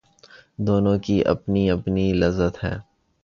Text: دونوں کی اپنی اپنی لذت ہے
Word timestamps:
دونوں 0.57 0.97
کی 0.99 1.21
اپنی 1.25 1.69
اپنی 1.71 2.11
لذت 2.13 2.63
ہے 2.63 2.75